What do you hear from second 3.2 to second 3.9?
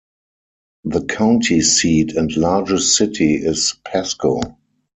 is